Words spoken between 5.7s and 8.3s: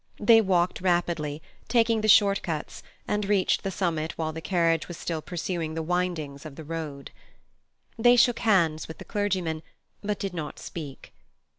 the windings of the road. They